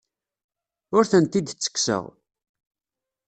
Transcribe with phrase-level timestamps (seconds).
[0.95, 2.03] Ur tent-id-ttekkseɣ.